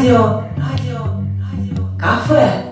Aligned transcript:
Радио, 0.00 0.44
радио, 0.56 1.04
радио. 1.52 1.98
Кафе, 1.98 2.64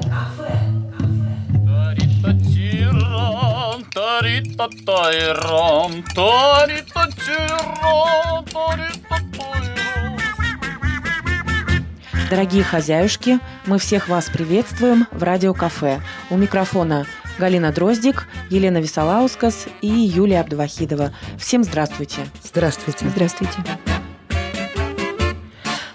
Дорогие 12.30 12.64
хозяюшки, 12.64 13.41
мы 13.66 13.79
всех 13.79 14.09
вас 14.09 14.30
приветствуем 14.30 15.06
в 15.10 15.23
радиокафе. 15.23 16.01
У 16.30 16.38
микрофона 16.38 17.05
Галина 17.38 17.73
Дроздик, 17.73 18.27
Елена 18.48 18.79
Висолаускас 18.79 19.66
и 19.83 19.88
Юлия 19.88 20.41
Абдувахидова. 20.41 21.12
Всем 21.38 21.62
здравствуйте. 21.62 22.20
Здравствуйте. 22.42 23.06
Здравствуйте. 23.10 23.59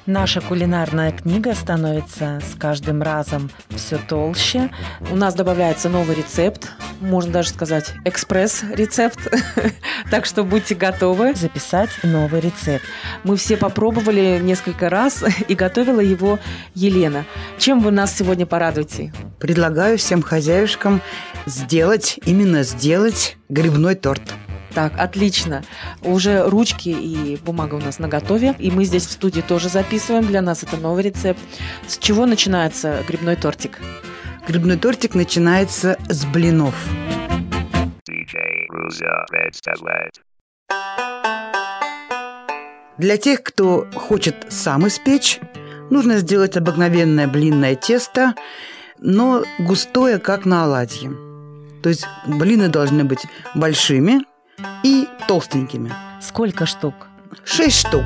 Наша 0.06 0.42
кулинарная 0.42 1.14
книга 1.14 1.54
становится 1.56 2.42
с 2.42 2.60
каждым 2.60 3.02
разом 3.02 3.50
все 3.70 3.98
толще. 3.98 4.70
У 5.10 5.16
нас 5.16 5.34
добавляется 5.34 5.88
новый 5.88 6.18
рецепт, 6.18 6.70
можно 7.00 7.32
даже 7.32 7.50
сказать 7.50 7.94
экспресс-рецепт. 8.06 9.20
Так 10.12 10.26
что 10.26 10.44
будьте 10.44 10.76
готовы 10.76 11.34
записать 11.34 11.90
новый 12.04 12.42
рецепт. 12.42 12.84
Мы 13.24 13.36
все 13.36 13.58
попробовали 13.58 14.40
несколько 14.44 14.90
раз 14.90 15.24
и 15.48 15.56
готовила 15.56 16.02
его 16.02 16.40
Елена. 16.76 17.26
Чем 17.58 17.80
вы 17.80 17.92
нас 17.92 18.16
сегодня 18.16 18.46
порадуете? 18.46 19.14
Предлагаю 19.40 19.98
всем 19.98 20.22
хозяюшкам 20.22 21.02
сделать, 21.46 22.20
именно 22.26 22.64
сделать 22.64 23.38
грибной 23.50 23.96
торт. 23.96 24.22
Так, 24.74 24.94
отлично. 24.98 25.64
Уже 26.02 26.48
ручки 26.50 26.90
и 26.90 27.38
бумага 27.38 27.76
у 27.76 27.80
нас 27.80 28.00
на 28.00 28.08
готове. 28.08 28.56
И 28.58 28.72
мы 28.72 28.86
здесь 28.86 29.06
в 29.06 29.12
студии 29.12 29.42
тоже 29.42 29.70
записываем. 29.70 30.26
Для 30.26 30.42
нас 30.42 30.64
это 30.64 30.78
новый 30.78 31.04
рецепт. 31.04 31.40
С 31.88 31.98
чего 31.98 32.26
начинается 32.26 33.04
грибной 33.08 33.36
тортик? 33.36 33.80
Грибной 34.48 34.78
тортик 34.78 35.14
начинается 35.14 35.98
с 36.10 36.26
блинов. 36.26 36.76
Для 42.98 43.18
тех, 43.18 43.44
кто 43.44 43.88
хочет 43.96 44.36
сам 44.50 44.88
испечь, 44.88 45.40
нужно 45.90 46.18
сделать 46.18 46.58
обыкновенное 46.58 47.28
блинное 47.28 47.76
тесто, 47.76 48.34
но 49.00 49.44
густое, 49.60 50.20
как 50.20 50.46
на 50.46 50.64
оладье. 50.64 51.12
То 51.82 51.90
есть 51.90 52.06
блины 52.28 52.70
должны 52.70 53.04
быть 53.04 53.26
большими 53.56 54.22
и 54.84 55.08
толстенькими. 55.28 55.92
Сколько 56.22 56.66
штук? 56.66 57.08
Шесть 57.44 57.80
штук. 57.80 58.04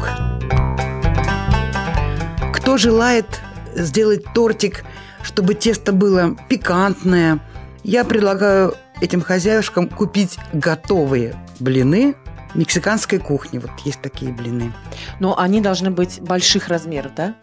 Кто 2.53 2.77
желает 2.77 3.41
сделать 3.75 4.23
тортик, 4.33 4.83
чтобы 5.23 5.53
тесто 5.53 5.91
было 5.91 6.35
пикантное, 6.49 7.39
я 7.83 8.03
предлагаю 8.03 8.75
этим 9.01 9.21
хозяюшкам 9.21 9.87
купить 9.87 10.37
готовые 10.53 11.35
блины 11.59 12.15
мексиканской 12.55 13.19
кухни. 13.19 13.59
Вот 13.59 13.71
есть 13.85 14.01
такие 14.01 14.31
блины. 14.31 14.73
Но 15.19 15.37
они 15.37 15.61
должны 15.61 15.91
быть 15.91 16.19
больших 16.21 16.67
размеров, 16.67 17.13
да? 17.15 17.35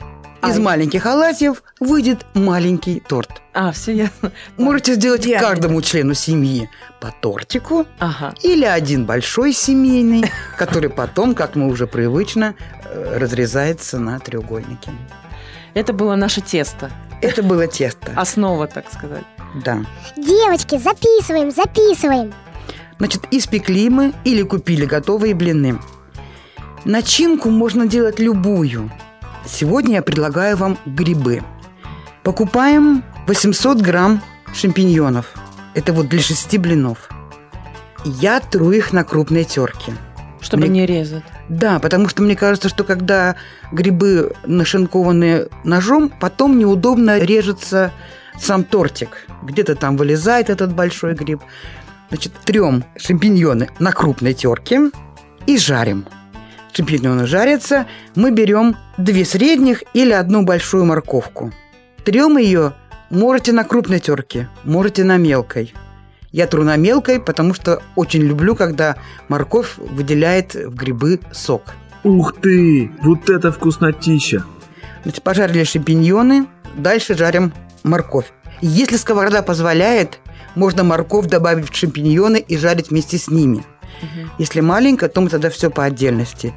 Из 0.49 0.59
А, 0.59 0.61
маленьких 0.61 1.07
оладьев 1.07 1.63
выйдет 1.81 2.25
маленький 2.35 3.01
торт. 3.01 3.31
А, 3.53 3.73
все 3.73 3.93
ясно. 3.95 4.33
Можете 4.57 4.95
сделать 4.95 5.25
Идеально. 5.27 5.49
каждому 5.49 5.83
члену 5.83 6.15
семьи 6.15 6.69
по 7.01 7.13
тортику 7.21 7.87
Ага. 7.99 8.35
или 8.43 8.65
один 8.65 9.07
большой 9.07 9.53
семейный, 9.53 10.25
который 10.59 10.91
потом, 10.91 11.35
как 11.35 11.55
мы 11.57 11.69
уже 11.69 11.87
привычно, 11.87 12.55
э, 12.85 13.19
разрезается 13.19 13.99
на 13.99 14.19
треугольники. 14.19 14.91
Это 15.75 15.93
было 15.93 16.15
наше 16.17 16.41
тесто. 16.41 16.91
Это 17.21 17.43
было 17.43 17.67
тесто. 17.67 18.13
Основа, 18.17 18.67
так 18.67 18.93
сказать. 18.93 19.25
Да. 19.65 19.85
Девочки, 20.17 20.79
записываем, 20.79 21.51
записываем. 21.51 22.33
Значит, 22.99 23.23
испекли 23.31 23.89
мы 23.89 24.13
или 24.25 24.43
купили 24.43 24.85
готовые 24.85 25.35
блины. 25.35 25.79
Начинку 26.85 27.51
можно 27.51 27.87
делать 27.87 28.19
любую. 28.19 28.91
Сегодня 29.47 29.97
я 29.97 30.03
предлагаю 30.03 30.57
вам 30.57 30.79
грибы. 30.87 31.43
Покупаем 32.23 33.05
800 33.27 33.81
грамм 33.81 34.23
шампиньонов. 34.55 35.33
Это 35.75 35.93
вот 35.93 36.09
для 36.09 36.21
шести 36.21 36.59
блинов. 36.59 37.09
Я 38.05 38.41
тру 38.41 38.71
их 38.73 38.93
на 38.93 39.05
крупной 39.05 39.45
терке. 39.45 39.93
Чтобы 40.41 40.67
Мне- 40.67 40.81
не 40.81 40.87
резать. 40.87 41.25
Да, 41.49 41.79
потому 41.79 42.09
что 42.09 42.23
мне 42.23 42.37
кажется, 42.37 42.69
что 42.69 42.85
когда 42.85 43.35
грибы 43.73 44.35
нашинкованы 44.45 45.49
ножом, 45.65 46.13
потом 46.21 46.59
неудобно 46.59 47.19
режется 47.19 47.93
сам 48.39 48.65
тортик. 48.65 49.27
Где-то 49.43 49.75
там 49.75 49.97
вылезает 49.97 50.51
этот 50.51 50.75
большой 50.75 51.15
гриб. 51.15 51.41
Значит, 52.11 52.33
трем 52.45 52.85
шампиньоны 52.97 53.71
на 53.79 53.93
крупной 53.93 54.35
терке 54.35 54.91
и 55.47 55.57
жарим. 55.59 56.07
Шампиньоны 56.77 57.27
жарятся, 57.27 57.87
мы 58.17 58.33
берем 58.33 58.77
две 58.99 59.25
средних 59.25 59.85
или 59.95 60.11
одну 60.11 60.43
большую 60.43 60.85
морковку. 60.85 61.53
Трем 62.05 62.37
ее 62.37 62.73
можете 63.11 63.53
на 63.53 63.63
крупной 63.63 64.01
терке, 64.01 64.49
можете 64.65 65.05
на 65.05 65.17
мелкой. 65.17 65.73
Я 66.33 66.49
тру 66.49 66.65
на 66.65 66.75
мелкой, 66.75 67.21
потому 67.21 67.55
что 67.55 67.81
очень 67.95 68.23
люблю, 68.23 68.57
когда 68.57 68.97
морковь 69.29 69.77
выделяет 69.77 70.55
в 70.55 70.75
грибы 70.75 71.21
сок. 71.33 71.63
Ух 72.03 72.35
ты! 72.41 72.91
Вот 73.03 73.31
это 73.31 73.53
вкуснотища! 73.53 74.45
Значит, 75.05 75.23
пожарили 75.23 75.63
шампиньоны, 75.63 76.47
дальше 76.77 77.17
жарим 77.17 77.53
морковь. 77.85 78.33
Если 78.61 78.97
сковорода 78.97 79.43
позволяет, 79.43 80.19
можно 80.57 80.83
морковь 80.83 81.27
добавить 81.27 81.71
в 81.71 81.77
шампиньоны 81.77 82.39
и 82.39 82.57
жарить 82.57 82.91
вместе 82.91 83.17
с 83.17 83.29
ними. 83.31 83.65
Если 84.39 84.61
маленькая, 84.61 85.09
то 85.09 85.21
мы 85.21 85.29
тогда 85.29 85.51
все 85.51 85.71
по 85.71 85.85
отдельности. 85.85 86.55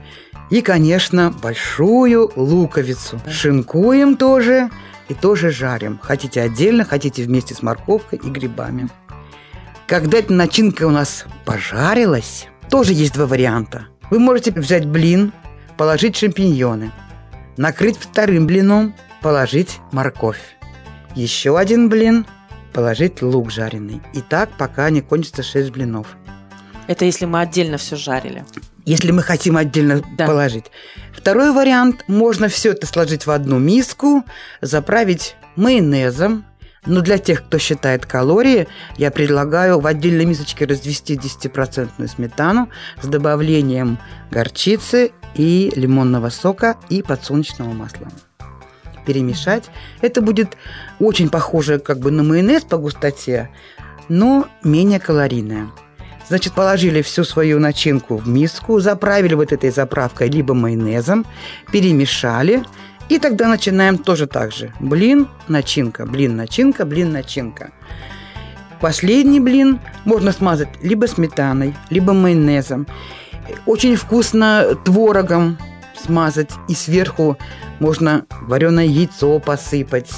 И, 0.50 0.62
конечно, 0.62 1.32
большую 1.32 2.32
луковицу. 2.36 3.20
Шинкуем 3.30 4.16
тоже 4.16 4.70
и 5.10 5.14
тоже 5.14 5.52
жарим. 5.52 6.00
Хотите 6.02 6.42
отдельно, 6.42 6.86
хотите 6.86 7.24
вместе 7.24 7.54
с 7.54 7.62
морковкой 7.62 8.20
и 8.24 8.30
грибами. 8.30 8.90
Когда 9.88 10.18
эта 10.18 10.34
начинка 10.34 10.86
у 10.86 10.92
нас 10.92 11.26
пожарилась, 11.46 12.48
тоже 12.70 12.94
есть 12.94 13.14
два 13.14 13.26
варианта. 13.26 13.88
Вы 14.10 14.20
можете 14.20 14.52
взять 14.52 14.86
блин, 14.86 15.34
положить 15.78 16.18
шампиньоны, 16.18 16.92
накрыть 17.58 17.98
вторым 17.98 18.48
блином, 18.48 18.96
положить 19.22 19.80
морковь. 19.92 20.58
Еще 21.16 21.58
один 21.58 21.90
блин, 21.90 22.26
положить 22.74 23.22
лук 23.22 23.52
жареный. 23.52 24.02
И 24.14 24.22
так, 24.22 24.50
пока 24.58 24.90
не 24.90 25.02
кончится 25.02 25.44
6 25.44 25.72
блинов. 25.72 26.16
Это 26.88 27.06
если 27.06 27.26
мы 27.26 27.42
отдельно 27.42 27.78
все 27.78 27.96
жарили. 27.96 28.46
Если 28.86 29.12
мы 29.12 29.22
хотим 29.22 29.58
отдельно 29.58 30.02
Да. 30.18 30.26
положить. 30.26 30.66
Второй 31.14 31.52
вариант. 31.52 32.06
Можно 32.08 32.48
все 32.48 32.72
это 32.72 32.88
сложить 32.88 33.26
в 33.26 33.32
одну 33.32 33.60
миску, 33.60 34.24
заправить 34.62 35.36
майонезом. 35.56 36.46
Но 36.86 37.02
для 37.02 37.18
тех, 37.18 37.46
кто 37.46 37.58
считает 37.58 38.06
калории, 38.06 38.68
я 38.96 39.12
предлагаю 39.12 39.80
в 39.82 39.86
отдельной 39.88 40.24
мисочке 40.24 40.64
развести 40.66 41.18
10% 41.18 42.08
сметану 42.08 42.70
с 43.02 43.08
добавлением 43.08 44.00
горчицы 44.32 45.12
и 45.36 45.74
лимонного 45.76 46.30
сока 46.30 46.78
и 46.88 47.02
подсолнечного 47.02 47.74
масла. 47.74 48.08
Перемешать. 49.06 49.66
Это 50.02 50.22
будет 50.22 50.56
очень 51.00 51.30
похоже 51.30 51.80
как 51.80 52.00
бы 52.00 52.10
на 52.12 52.24
майонез 52.24 52.64
по 52.64 52.78
густоте, 52.78 53.50
но 54.08 54.48
менее 54.64 55.02
калорийное. 55.02 55.70
Значит, 56.28 56.54
положили 56.54 57.02
всю 57.02 57.24
свою 57.24 57.60
начинку 57.60 58.18
в 58.18 58.28
миску, 58.28 58.80
заправили 58.80 59.34
вот 59.34 59.54
этой 59.54 59.70
заправкой 59.70 60.30
либо 60.30 60.54
майонезом, 60.54 61.26
перемешали, 61.72 62.64
и 63.08 63.18
тогда 63.20 63.48
начинаем 63.48 63.98
тоже 63.98 64.28
так 64.28 64.52
же. 64.52 64.74
Блин, 64.82 65.28
начинка, 65.48 66.06
блин, 66.06 66.36
начинка, 66.36 66.86
блин, 66.86 67.14
начинка. 67.14 67.72
Последний 68.82 69.40
блин 69.40 69.80
можно 70.06 70.32
смазать 70.32 70.70
либо 70.82 71.06
сметаной, 71.06 71.74
либо 71.90 72.14
майонезом. 72.14 72.88
Очень 73.66 73.96
вкусно 73.96 74.78
творогом 74.84 75.58
смазать. 75.96 76.52
И 76.68 76.76
сверху 76.76 77.38
можно 77.80 78.26
вареное 78.42 78.86
яйцо 78.86 79.40
посыпать. 79.40 80.12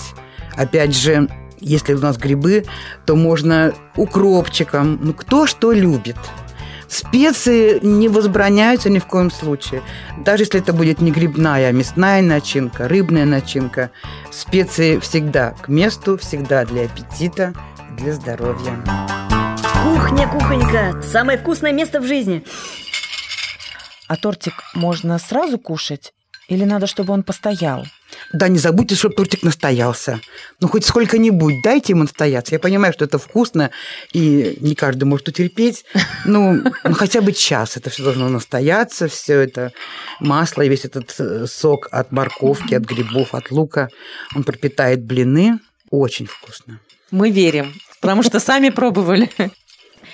Опять 0.58 0.96
же, 0.96 1.30
если 1.62 1.94
у 1.94 2.00
нас 2.00 2.18
грибы, 2.18 2.66
то 3.06 3.16
можно 3.16 3.74
укропчиком. 3.96 5.00
Ну, 5.02 5.14
кто 5.14 5.48
что 5.48 5.72
любит. 5.72 6.18
Специи 6.88 7.80
не 7.84 8.10
возбраняются 8.10 8.90
ни 8.90 8.98
в 8.98 9.06
коем 9.06 9.30
случае. 9.30 9.84
Даже 10.18 10.44
если 10.44 10.60
это 10.60 10.74
будет 10.74 11.02
не 11.02 11.12
грибная, 11.12 11.70
а 11.70 11.72
мясная 11.72 12.24
начинка, 12.24 12.88
рыбная 12.88 13.26
начинка. 13.26 13.92
Специи 14.32 14.98
всегда 14.98 15.52
к 15.52 15.68
месту, 15.68 16.18
всегда 16.18 16.66
для 16.66 16.86
аппетита, 16.86 17.54
для 17.96 18.14
здоровья. 18.14 18.76
Кухня, 19.84 20.28
кухонька, 20.28 21.02
самое 21.04 21.38
вкусное 21.38 21.74
место 21.74 22.02
в 22.02 22.08
жизни. 22.08 22.44
А 24.08 24.16
тортик 24.16 24.56
можно 24.74 25.20
сразу 25.20 25.60
кушать 25.60 26.14
Или 26.48 26.66
надо, 26.66 26.88
чтобы 26.88 27.14
он 27.14 27.22
постоял? 27.22 27.86
Да, 28.32 28.48
не 28.48 28.60
забудьте, 28.60 28.96
чтобы 28.96 29.16
тортик 29.16 29.44
настоялся. 29.44 30.20
Ну, 30.60 30.68
хоть 30.68 30.86
сколько-нибудь 30.86 31.56
дайте 31.64 31.94
ему 31.94 32.04
настояться. 32.04 32.54
Я 32.54 32.60
понимаю, 32.60 32.94
что 32.94 33.06
это 33.06 33.18
вкусно, 33.18 33.72
и 34.14 34.58
не 34.60 34.76
каждый 34.76 35.06
может 35.06 35.28
утерпеть. 35.28 35.86
Ну, 36.26 36.62
ну 36.84 36.94
хотя 36.94 37.22
бы 37.22 37.34
час 37.34 37.78
это 37.78 37.90
все 37.90 38.04
должно 38.04 38.30
настояться, 38.30 39.08
все 39.08 39.40
это 39.40 39.72
масло, 40.20 40.62
и 40.62 40.70
весь 40.70 40.86
этот 40.86 41.14
э, 41.18 41.48
сок 41.48 41.88
от 41.92 42.12
морковки, 42.12 42.76
от 42.76 42.84
грибов, 42.84 43.34
от 43.34 43.52
лука, 43.52 43.90
он 44.36 44.44
пропитает 44.44 45.04
блины. 45.04 45.60
Очень 45.90 46.28
вкусно. 46.28 46.80
Мы 47.10 47.32
верим, 47.32 47.74
потому 48.00 48.22
что 48.22 48.40
сами 48.40 48.70
пробовали. 48.70 49.32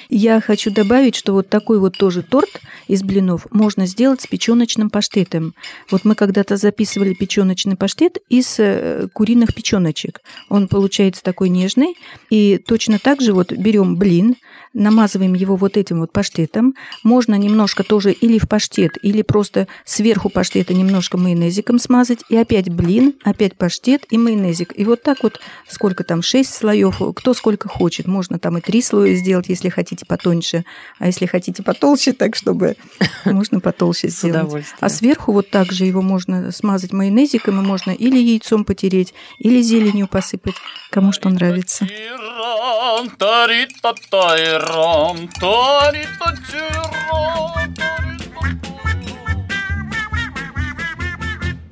Я 0.09 0.41
хочу 0.41 0.71
добавить, 0.71 1.15
что 1.15 1.33
вот 1.33 1.49
такой 1.49 1.79
вот 1.79 1.97
тоже 1.97 2.21
торт 2.21 2.61
из 2.87 3.03
блинов 3.03 3.47
можно 3.51 3.85
сделать 3.85 4.21
с 4.21 4.27
печеночным 4.27 4.89
паштетом. 4.89 5.53
Вот 5.89 6.05
мы 6.05 6.15
когда-то 6.15 6.57
записывали 6.57 7.13
печеночный 7.13 7.75
паштет 7.75 8.17
из 8.29 8.55
э, 8.59 9.07
куриных 9.13 9.53
печеночек. 9.53 10.21
Он 10.49 10.67
получается 10.67 11.23
такой 11.23 11.49
нежный. 11.49 11.95
И 12.29 12.57
точно 12.57 12.99
так 12.99 13.21
же 13.21 13.33
вот 13.33 13.51
берем 13.51 13.95
блин, 13.95 14.35
намазываем 14.73 15.33
его 15.33 15.55
вот 15.55 15.77
этим 15.77 16.01
вот 16.01 16.11
паштетом. 16.11 16.75
Можно 17.03 17.35
немножко 17.35 17.83
тоже 17.83 18.11
или 18.11 18.37
в 18.37 18.47
паштет, 18.47 18.97
или 19.01 19.21
просто 19.21 19.67
сверху 19.85 20.29
паштета 20.29 20.73
немножко 20.73 21.17
майонезиком 21.17 21.79
смазать. 21.79 22.19
И 22.29 22.35
опять 22.35 22.69
блин, 22.69 23.15
опять 23.23 23.55
паштет 23.55 24.05
и 24.09 24.17
майонезик. 24.17 24.77
И 24.77 24.83
вот 24.85 25.01
так 25.01 25.23
вот, 25.23 25.39
сколько 25.67 26.03
там, 26.03 26.21
6 26.21 26.53
слоев, 26.53 27.01
кто 27.15 27.33
сколько 27.33 27.69
хочет. 27.69 28.05
Можно 28.07 28.37
там 28.37 28.57
и 28.57 28.61
3 28.61 28.81
слоя 28.81 29.15
сделать, 29.15 29.49
если 29.49 29.69
хотите 29.69 29.94
потоньше. 30.03 30.65
А 30.99 31.05
если 31.05 31.25
хотите 31.25 31.63
потолще, 31.63 32.11
так 32.13 32.35
чтобы 32.35 32.75
можно 33.25 33.59
потолще 33.59 34.09
сделать. 34.09 34.65
А 34.79 34.89
сверху 34.89 35.31
вот 35.31 35.49
так 35.49 35.71
же 35.71 35.85
его 35.85 36.01
можно 36.01 36.51
смазать 36.51 36.91
майонезиком, 36.91 37.59
и 37.59 37.63
можно 37.63 37.91
или 37.91 38.17
яйцом 38.17 38.65
потереть, 38.65 39.13
или 39.39 39.61
зеленью 39.61 40.07
посыпать, 40.07 40.55
кому 40.89 41.11
что 41.11 41.29
нравится. 41.29 41.87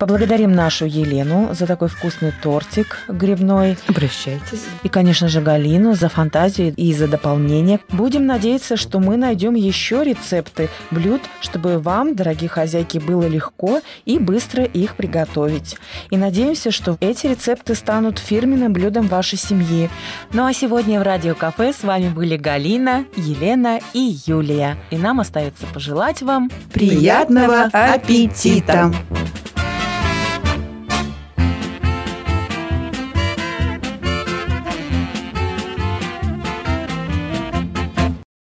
Поблагодарим 0.03 0.51
нашу 0.51 0.85
Елену 0.85 1.53
за 1.53 1.65
такой 1.65 1.87
вкусный 1.87 2.33
тортик 2.43 2.97
грибной. 3.07 3.77
Обращайтесь. 3.87 4.65
И, 4.83 4.89
конечно 4.89 5.29
же, 5.29 5.39
Галину 5.39 5.93
за 5.93 6.09
фантазию 6.09 6.73
и 6.75 6.93
за 6.93 7.07
дополнение. 7.07 7.79
Будем 7.87 8.25
надеяться, 8.25 8.75
что 8.75 8.99
мы 8.99 9.15
найдем 9.15 9.53
еще 9.53 10.03
рецепты 10.03 10.67
блюд, 10.91 11.21
чтобы 11.39 11.79
вам, 11.79 12.15
дорогие 12.15 12.49
хозяйки, 12.49 12.97
было 12.97 13.25
легко 13.25 13.79
и 14.03 14.19
быстро 14.19 14.65
их 14.65 14.97
приготовить. 14.97 15.77
И 16.09 16.17
надеемся, 16.17 16.71
что 16.71 16.97
эти 16.99 17.27
рецепты 17.27 17.73
станут 17.73 18.19
фирменным 18.19 18.73
блюдом 18.73 19.07
вашей 19.07 19.37
семьи. 19.37 19.89
Ну 20.33 20.45
а 20.45 20.51
сегодня 20.51 20.99
в 20.99 21.03
Радио 21.03 21.33
Кафе 21.33 21.71
с 21.71 21.81
вами 21.81 22.09
были 22.09 22.35
Галина, 22.35 23.05
Елена 23.15 23.79
и 23.93 24.17
Юлия. 24.25 24.75
И 24.91 24.97
нам 24.97 25.21
остается 25.21 25.65
пожелать 25.73 26.21
вам 26.21 26.51
Приятного 26.73 27.69
аппетита! 27.71 28.91